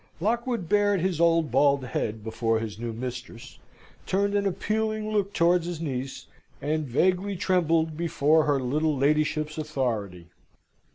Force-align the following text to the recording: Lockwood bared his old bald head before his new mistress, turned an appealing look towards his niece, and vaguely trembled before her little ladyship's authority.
Lockwood 0.19 0.67
bared 0.67 0.99
his 1.01 1.21
old 1.21 1.51
bald 1.51 1.85
head 1.85 2.23
before 2.23 2.57
his 2.59 2.79
new 2.79 2.91
mistress, 2.91 3.59
turned 4.07 4.33
an 4.33 4.47
appealing 4.47 5.11
look 5.11 5.31
towards 5.31 5.67
his 5.67 5.79
niece, 5.79 6.25
and 6.59 6.87
vaguely 6.87 7.35
trembled 7.35 7.95
before 7.97 8.45
her 8.45 8.59
little 8.59 8.97
ladyship's 8.97 9.59
authority. 9.59 10.25